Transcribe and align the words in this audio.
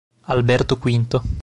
Alberto 0.33 0.79
V 0.81 1.13